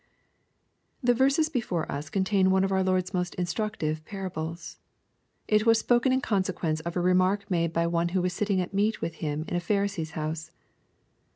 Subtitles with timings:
[1.03, 4.79] The verses before us contaia one of our Lord's most instructive parables.
[5.47, 8.73] It was spoken in consequence of a remark made by one who was sitting at
[8.73, 10.49] meat with Him in a Pharisee's house.